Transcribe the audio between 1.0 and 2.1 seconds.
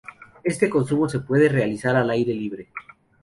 se puede realizar al